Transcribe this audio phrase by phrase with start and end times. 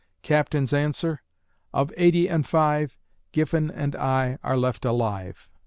[0.23, 1.21] Captain's answer:
[1.71, 2.97] "Of eighty and five,
[3.33, 5.51] Giffen and I are left alive."